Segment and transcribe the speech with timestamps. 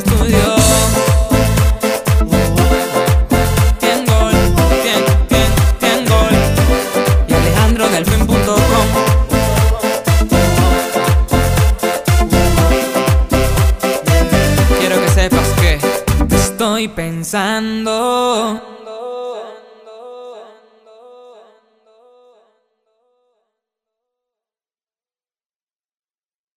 [0.00, 0.56] estudió.
[3.78, 4.34] Tiengol,
[4.82, 6.34] tien, tien, tiengol.
[7.28, 8.04] Y Alejandro del
[14.78, 15.78] Quiero que sepas que
[16.34, 18.69] estoy pensando.